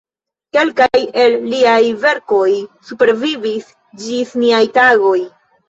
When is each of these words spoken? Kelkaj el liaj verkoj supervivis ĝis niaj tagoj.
Kelkaj 0.55 1.01
el 1.23 1.35
liaj 1.51 1.75
verkoj 2.07 2.47
supervivis 2.89 3.71
ĝis 4.03 4.35
niaj 4.43 4.67
tagoj. 4.83 5.17